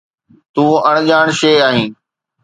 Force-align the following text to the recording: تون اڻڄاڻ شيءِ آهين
تون 0.53 0.69
اڻڄاڻ 0.89 1.27
شيءِ 1.39 1.59
آهين 1.67 1.91